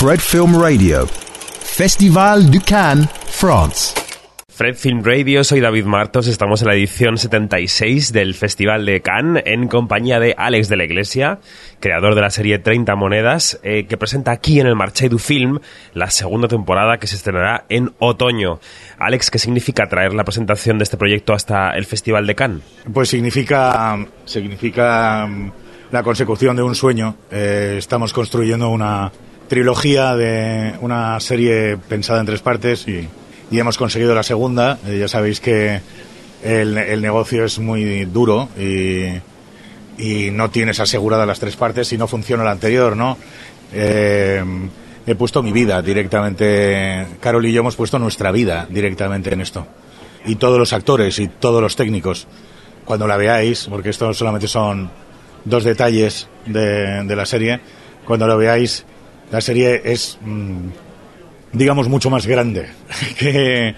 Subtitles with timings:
[0.00, 1.08] Fred Film Radio.
[1.08, 3.94] Festival du Cannes, France.
[4.48, 9.42] Fred Film Radio, soy David Martos, estamos en la edición 76 del Festival de Cannes
[9.44, 11.40] en compañía de Alex de la Iglesia,
[11.80, 15.58] creador de la serie 30 Monedas, eh, que presenta aquí en el Marché du Film
[15.94, 18.60] la segunda temporada que se estrenará en otoño.
[19.00, 22.62] Alex, ¿qué significa traer la presentación de este proyecto hasta el Festival de Cannes?
[22.94, 25.50] Pues significa, significa mm,
[25.90, 27.16] la consecución de un sueño.
[27.32, 29.10] Eh, estamos construyendo una
[29.48, 33.08] trilogía de una serie pensada en tres partes y
[33.50, 34.78] y hemos conseguido la segunda.
[34.86, 35.80] Eh, ya sabéis que
[36.42, 39.20] el, negocio es muy duro y,
[40.32, 43.18] no tienes asegurada las tres partes si no funciona la anterior, ¿no?
[43.72, 44.40] Eh,
[45.04, 49.66] he puesto mi vida directamente, Carol y yo hemos puesto nuestra vida directamente en esto.
[50.24, 52.28] Y todos los actores y todos los técnicos,
[52.84, 54.88] cuando la veáis, porque esto solamente son
[55.44, 57.60] dos detalles de, la serie,
[58.04, 58.84] cuando la veáis,
[59.30, 60.18] la serie es...
[60.20, 60.68] Mm,
[61.52, 62.68] digamos, mucho más grande
[63.18, 63.74] que,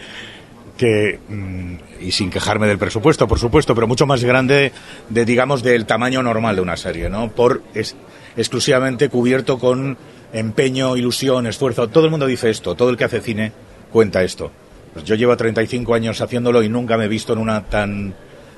[0.77, 4.73] que mm, y sin quejarme del presupuesto, por supuesto, pero mucho más grande
[5.09, 7.31] de, digamos, del tamaño normal de una serie, ¿no?
[7.31, 7.97] Por es,
[8.37, 9.99] exclusivamente cubierto con
[10.33, 11.89] empeño, ilusión, esfuerzo.
[11.89, 13.53] Todo el mundo dice esto, todo el que hace cine
[13.93, 14.51] cuenta esto.
[14.93, 18.15] Pues yo llevo 35 años haciéndolo y nunca me he visto en una tan,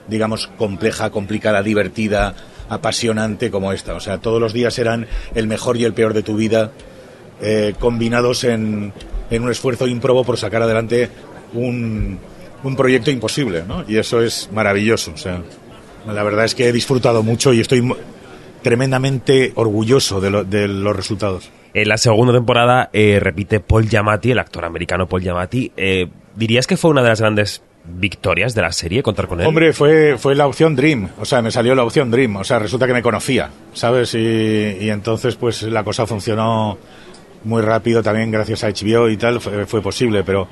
[0.08, 2.34] digamos, compleja, complicada, divertida,
[2.72, 3.94] apasionante como esta.
[3.94, 6.72] O sea, todos los días eran el mejor y el peor de tu vida
[7.40, 8.92] eh, combinados en,
[9.30, 11.08] un esfuerzo ímprobo por sacar adelante
[11.54, 12.18] un,
[12.62, 13.84] un proyecto imposible, ¿no?
[13.88, 15.12] Y eso es maravilloso.
[15.14, 15.42] O sea,
[16.06, 17.82] la verdad es que he disfrutado mucho y estoy
[18.62, 21.50] tremendamente orgulloso de, de los resultados.
[21.74, 25.72] En la segunda temporada eh, repite Paul Giamatti, el actor americano Paul Giamatti.
[25.76, 29.47] Eh, ¿Dirías que fue una de las grandes victorias de la serie contar con él?
[29.47, 32.58] Hombre, fue, fue la opción Dream, o sea, me salió la opción Dream, o sea,
[32.58, 34.14] resulta que me conocía, ¿sabes?
[34.14, 34.19] Y,
[34.80, 36.78] y entonces pues la cosa funcionó
[37.44, 40.48] muy rápido también gracias a HBO y tal fue, posible, pero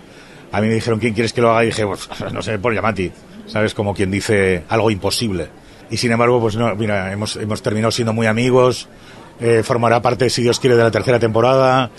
[0.53, 1.64] a mí me dijeron, ¿quién quieres que lo haga?
[1.64, 3.11] Y dije, pues, no sé, por Yamati,
[3.47, 3.75] ¿sabes?
[3.75, 5.49] Como quien dice algo imposible.
[5.91, 8.88] Y sin embargo, pues no, mira, hemos, hemos terminado siendo muy amigos,
[9.41, 11.91] eh, formará parte, si Dios quiere, de la tercera temporada.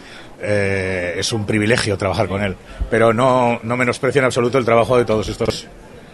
[0.44, 2.56] Eh, es un privilegio trabajar con él.
[2.90, 5.68] Pero no, no menosprecio en absoluto el trabajo de todos estos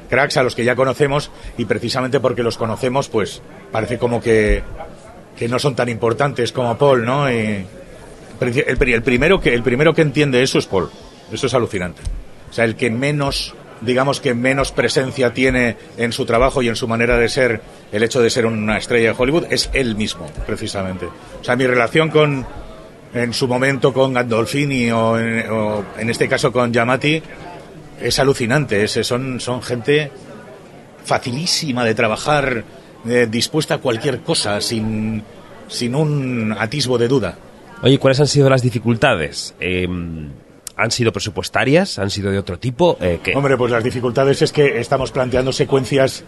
[0.09, 4.63] cracks a los que ya conocemos y precisamente porque los conocemos, pues parece como que,
[5.37, 7.31] que no son tan importantes como Paul, ¿no?
[7.31, 7.65] Y,
[8.39, 10.89] el, primero que, el primero que entiende eso es Paul.
[11.31, 12.01] Eso es alucinante.
[12.49, 16.75] O sea, el que menos, digamos que menos presencia tiene en su trabajo y en
[16.75, 17.61] su manera de ser
[17.91, 21.07] el hecho de ser una estrella de Hollywood es él mismo, precisamente.
[21.41, 22.45] O sea, mi relación con,
[23.13, 27.21] en su momento con Gandolfini o en, este caso con Yamati
[28.01, 28.83] es alucinante.
[28.83, 30.11] Es, son, son gente
[31.03, 32.63] facilísima de trabajar,
[33.07, 35.23] eh, dispuesta a cualquier cosa, sin,
[35.67, 37.37] sin un atisbo de duda.
[37.81, 39.55] Oye, ¿cuáles han sido las dificultades?
[39.59, 40.29] Em,
[40.75, 41.97] ¿Han sido presupuestarias?
[41.97, 42.97] ¿Han sido de otro tipo?
[43.01, 46.23] Eh, Hombre, pues las dificultades es que estamos planteando secuencias,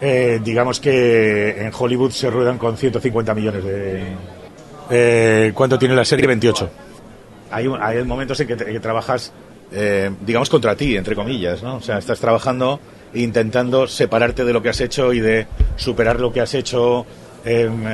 [0.00, 4.02] eh, digamos que en Hollywood se ruedan con 150 millones de...
[4.90, 6.26] Eh, ¿Cuánto tiene la serie?
[6.26, 6.70] 28.
[7.50, 9.32] Hay, hay momentos en que, trabajas,
[10.20, 11.76] digamos, contra ti, entre comillas, ¿no?
[11.76, 12.80] O sea, estás trabajando
[13.14, 17.06] intentando separarte de lo que has hecho y de superar lo que has hecho.
[17.44, 17.84] Em,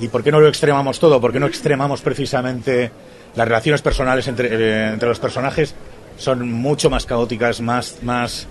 [0.00, 1.20] ¿Y por qué no lo extremamos todo?
[1.20, 2.90] ¿Por qué no extremamos precisamente
[3.36, 5.74] las relaciones personales entre, eh, entre los personajes?
[6.16, 8.46] Son mucho más caóticas, más, más,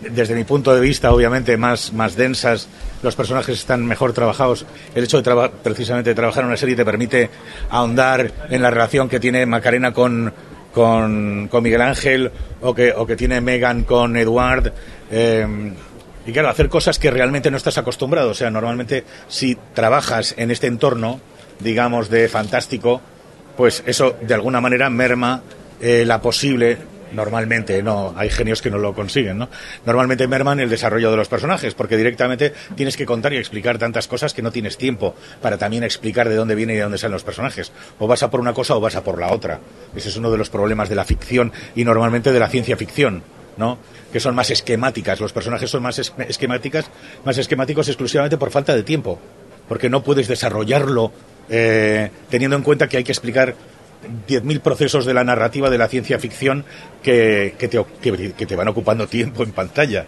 [0.00, 2.68] desde mi punto de vista, obviamente, más, más densas.
[3.02, 4.66] Los personajes están mejor trabajados.
[4.94, 7.30] El hecho de precisamente de trabajar en una serie te permite
[7.70, 10.32] ahondar en la relación que tiene Macarena con,
[10.72, 14.72] con, con Miguel Ángel o que, o que tiene Megan con Eduard.
[15.10, 15.72] Eh,
[16.26, 18.30] y claro, hacer cosas que realmente no estás acostumbrado.
[18.30, 21.20] O sea, normalmente si trabajas en este entorno,
[21.60, 23.00] digamos, de fantástico,
[23.56, 25.42] pues eso de alguna manera merma
[25.80, 26.78] eh, la posible
[27.12, 29.48] normalmente no hay genios que no lo consiguen no
[29.84, 34.08] normalmente merman el desarrollo de los personajes porque directamente tienes que contar y explicar tantas
[34.08, 37.12] cosas que no tienes tiempo para también explicar de dónde viene y de dónde salen
[37.12, 39.60] los personajes o vas a por una cosa o vas a por la otra
[39.94, 43.22] ese es uno de los problemas de la ficción y normalmente de la ciencia ficción
[43.56, 43.78] ¿no?
[44.12, 45.20] que son más esquemáticas.
[45.20, 46.86] Los personajes son más esquemáticas,
[47.24, 49.18] más esquemáticos exclusivamente por falta de tiempo,
[49.68, 51.12] porque no puedes desarrollarlo
[51.48, 53.54] eh, teniendo en cuenta que hay que explicar
[54.28, 56.64] 10.000 procesos de la narrativa de la ciencia ficción
[57.02, 60.06] que, que, te, que, te, van ocupando tiempo en pantalla.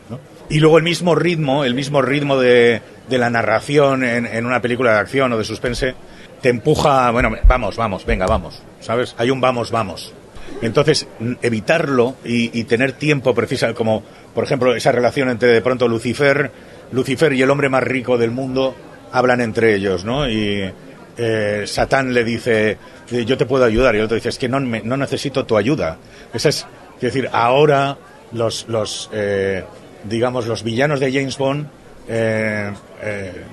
[0.48, 4.60] Y luego el mismo ritmo, el mismo ritmo de, de la narración en, en, una
[4.60, 5.94] película de acción o de suspense,
[6.40, 9.14] te empuja, bueno, vamos, vamos, venga, vamos, ¿sabes?
[9.18, 10.14] Hay un vamos, vamos.
[10.62, 11.06] Entonces,
[11.42, 14.02] evitarlo y, tener tiempo preciso, como
[14.34, 16.50] por ejemplo esa relación entre de pronto Lucifer,
[16.92, 18.74] Lucifer y el hombre más rico del mundo
[19.12, 20.28] hablan entre ellos, ¿no?
[20.28, 20.70] Y,
[21.18, 22.78] eh, Satán le dice,
[23.10, 25.98] yo te puedo ayudar, y el otro dice, es que no, no necesito tu ayuda.
[26.32, 26.66] Esa es,
[26.96, 27.98] es decir, ahora
[28.32, 29.64] los, eh,
[30.04, 31.66] digamos, los villanos de James Bond,
[32.08, 32.72] eh,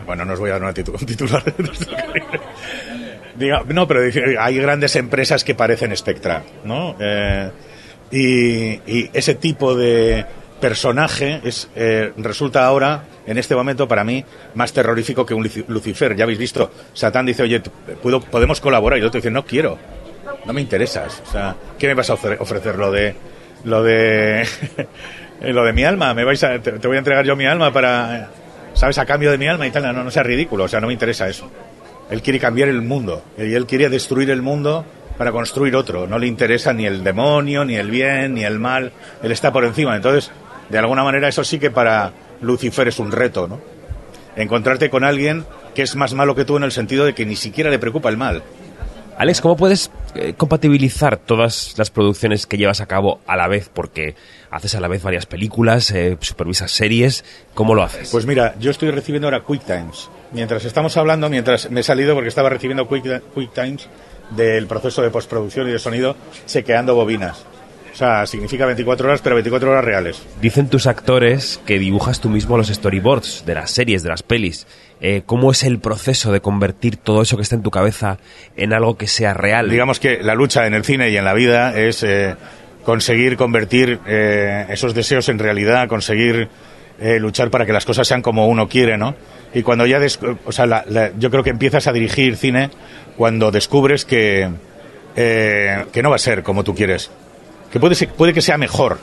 [0.06, 1.44] bueno, no os voy a dar una un titular.
[3.68, 4.02] no, pero
[4.40, 6.96] hay grandes empresas que parecen Spectra, ¿no?
[8.12, 10.26] y, y ese tipo de
[10.60, 14.24] personaje es, eh, resulta ahora, en este momento, para mí,
[14.54, 16.16] más terrorífico que un Lucifer.
[16.16, 17.62] Ya habéis visto, Satán dice, oye,
[18.02, 18.98] ¿puedo, podemos colaborar.
[18.98, 19.78] Y el otro dice, no quiero,
[20.46, 21.22] no me interesas.
[21.28, 22.78] O sea, ¿qué me vas a ofrecer?
[22.78, 23.16] Lo de,
[23.64, 24.48] lo de,
[25.42, 26.14] lo de mi alma.
[26.14, 28.30] Me vais a, te, voy a entregar yo mi alma para,
[28.74, 28.98] ¿sabes?
[28.98, 29.84] A cambio de mi alma y tal.
[29.84, 30.66] No, no sea ridículo.
[30.66, 31.50] O sea, no me interesa eso.
[32.10, 33.24] Él quiere cambiar el mundo.
[33.38, 34.86] Y él quiere destruir el mundo
[35.18, 36.08] para construir otro.
[36.08, 38.92] No le interesa ni el demonio, ni el bien, ni el mal.
[39.24, 39.96] Él está por encima.
[39.96, 40.32] Entonces,
[40.70, 43.60] de alguna manera eso sí que para Lucifer es un reto, ¿no?
[44.36, 47.36] Encontrarte con alguien que es más malo que tú en el sentido de que ni
[47.36, 48.44] siquiera le preocupa el mal.
[49.18, 53.70] Alex, ¿cómo puedes eh, compatibilizar todas las producciones que llevas a cabo a la vez?
[53.74, 54.16] Porque
[54.52, 57.24] haces a la vez varias películas, eh, supervisas series.
[57.54, 58.10] ¿Cómo lo haces?
[58.12, 60.10] Pues mira, yo estoy recibiendo ahora Quick Times.
[60.34, 63.88] Mientras estamos hablando, mientras me he salido porque estaba recibiendo Quick, quick Times
[64.32, 67.46] del proceso de postproducción y de sonido, chequeando bobinas.
[67.96, 70.22] O sea, significa 24 horas, pero 24 horas reales.
[70.42, 74.68] Dicen tus actores que dibujas tú mismo los storyboards de las series, de las pelis.
[75.00, 78.18] Eh, ¿Cómo es el proceso de convertir todo eso que está en tu cabeza
[78.58, 79.70] en algo que sea real?
[79.70, 82.36] Digamos que la lucha en el cine y en la vida es eh,
[82.84, 86.50] conseguir convertir eh, esos deseos en realidad, conseguir
[87.20, 89.16] luchar para que las cosas sean como uno quiere, ¿no?
[89.54, 90.00] Y cuando ya,
[90.46, 90.86] o sea,
[91.18, 92.70] yo creo que empiezas a dirigir cine
[93.18, 94.50] cuando descubres que,
[95.14, 97.12] que no va a ser como tú quieres
[97.76, 99.00] que puede, puede que sea mejor,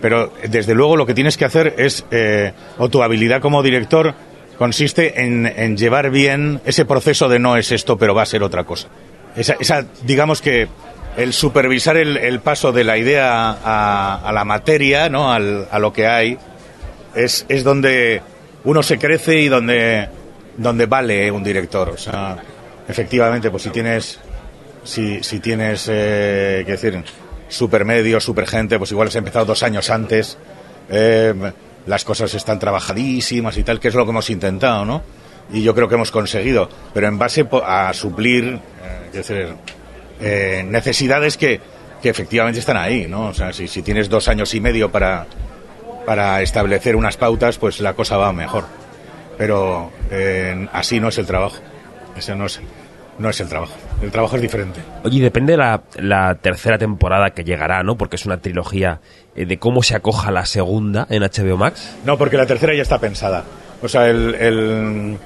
[0.00, 4.14] pero desde luego lo que tienes que hacer es, eh, o tu habilidad como director
[4.56, 8.64] consiste en, llevar bien ese proceso de no es esto, pero va a ser otra
[8.64, 8.88] cosa.
[9.36, 10.66] Esa, digamos que
[11.18, 15.30] el supervisar el, paso de la idea a, la materia, ¿no?
[15.30, 16.38] a lo que hay,
[17.14, 18.22] es, es donde
[18.64, 20.08] uno se crece y donde,
[20.56, 21.90] donde vale un director.
[21.90, 22.38] O sea,
[22.88, 24.18] efectivamente, pues si tienes,
[24.84, 27.04] si, si tienes, eh, que decir,
[27.48, 30.38] super medio, super gente, pues igual has empezado dos años antes,
[30.88, 31.34] eh,
[31.86, 35.02] las cosas están trabajadísimas y tal, que es lo que hemos intentado, ¿no?
[35.52, 38.58] Y yo creo que hemos conseguido, pero en base a suplir
[39.14, 39.54] eh,
[40.20, 41.60] eh, necesidades que,
[42.02, 43.28] que, efectivamente están ahí, ¿no?
[43.28, 45.26] O sea, si, si tienes dos años y medio para,
[46.04, 48.64] para establecer unas pautas, pues la cosa va mejor.
[49.38, 49.92] Pero
[50.72, 51.58] así no es el trabajo.
[52.16, 52.60] Ese no es,
[53.18, 53.74] no es el trabajo.
[54.02, 54.80] El trabajo es diferente.
[55.04, 57.96] Oye, depende de la, tercera temporada que llegará, ¿no?
[57.96, 59.00] Porque es una trilogía
[59.34, 61.96] eh, de cómo se acoja la segunda en HBO Max.
[62.04, 63.44] No, porque la tercera ya está pensada.
[63.82, 65.18] O sea, el,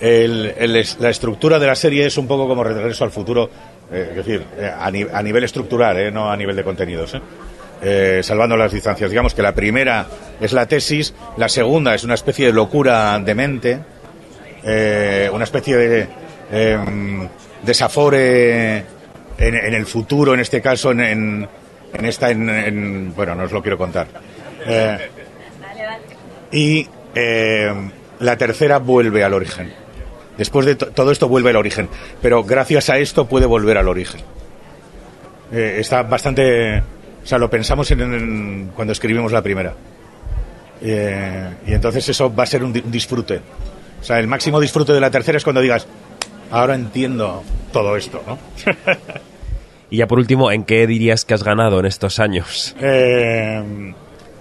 [0.00, 3.48] la estructura de la serie es un poco como Regreso al Futuro,
[3.90, 7.16] eh, es decir, eh, a, nivel estructural, no a nivel de contenidos.
[8.22, 9.10] salvando las distancias.
[9.10, 10.06] Digamos que la primera
[10.40, 13.78] es la tesis, la segunda es una especie de locura de mente,
[15.32, 17.28] una especie de eh,
[17.62, 18.84] desafore
[19.38, 23.78] en, el futuro, en este caso, en, en, esta, en, bueno, no os lo quiero
[23.78, 24.06] contar.
[24.66, 24.98] Eh,
[26.52, 27.90] y em,
[28.20, 29.72] la tercera vuelve al origen.
[30.36, 31.88] Después de todo esto vuelve al origen,
[32.20, 34.20] pero gracias a esto puede volver al origen.
[35.52, 39.74] Eh, está bastante, o sea, lo pensamos en, cuando escribimos la primera.
[40.80, 43.40] Eh, y entonces eso va a ser un disfrute.
[44.00, 45.86] O sea, el máximo disfrute de la tercera es cuando digas,
[46.52, 47.42] ahora entiendo
[47.72, 48.38] todo esto, ¿no?
[49.90, 52.76] y ya por último, ¿en qué dirías que has ganado en estos años?
[52.78, 53.94] Eh,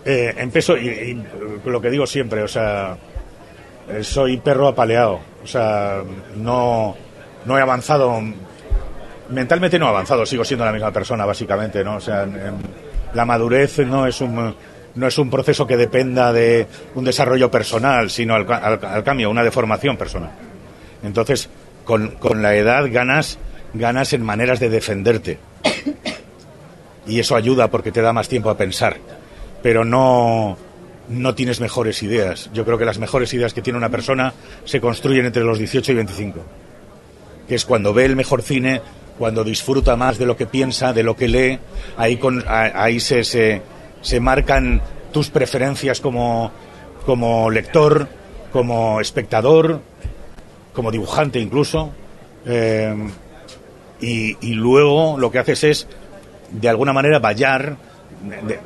[0.06, 0.50] eh,
[0.82, 2.98] y, lo que digo siempre, o sea,
[3.90, 6.04] eh, soy perro apaleado, o sea,
[6.36, 6.96] no,
[7.46, 8.22] no he avanzado,
[9.30, 11.96] mentalmente no he avanzado, sigo siendo la misma persona, básicamente, ¿no?
[11.96, 12.28] O sea,
[13.14, 14.56] la madurez no es un
[14.94, 19.42] no es un proceso que dependa de un desarrollo personal, sino al, al cambio, una
[19.42, 20.32] deformación personal.
[21.02, 21.50] Entonces,
[21.92, 23.38] con, con la edad ganas,
[23.74, 25.40] ganas en maneras de defenderte.
[27.06, 28.96] Y eso ayuda porque te da más tiempo a pensar.
[29.62, 30.56] Pero no,
[31.10, 32.50] no tienes mejores ideas.
[32.54, 34.34] Yo creo que las mejores ideas que tiene una persona
[34.64, 36.40] se construyen entre los 18 y 25.
[37.50, 38.82] Que es cuando ve el mejor cine,
[39.20, 41.60] cuando disfruta más de lo que piensa, de lo que lee,
[41.98, 43.62] ahí, con, ahí se, se,
[44.02, 44.82] se marcan
[45.12, 46.54] tus preferencias como,
[47.06, 48.08] como lector,
[48.54, 49.82] como espectador,
[50.74, 51.92] como dibujante incluso,
[52.46, 52.96] eh,
[54.02, 55.88] y, luego lo que haces es,
[56.50, 57.78] de alguna manera, vallar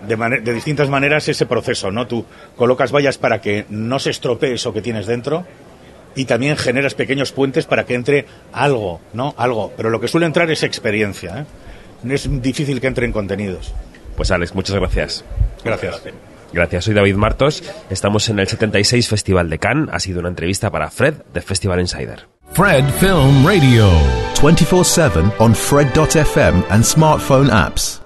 [0.07, 2.07] de, distintas maneras ese proceso, ¿no?
[2.07, 5.45] Tú colocas vallas para que no se estropee eso que tienes dentro
[6.15, 9.33] y también generas pequeños puentes para que entre algo, ¿no?
[9.37, 9.73] Algo.
[9.75, 11.45] Pero lo que suele entrar es experiencia, ¿eh?
[12.13, 13.73] Es difícil que entren contenidos.
[14.15, 15.25] Pues Alex, muchas gracias.
[15.63, 16.01] Gracias.
[16.55, 17.61] Gracias, soy David Martos.
[17.89, 19.89] Estamos en el 76 Festival de Cannes.
[19.91, 22.29] Ha sido una entrevista para Fred de Festival Insider.
[22.53, 23.89] Fred Film Radio.
[24.35, 28.04] 24-7 on Fred.fm and smartphone apps.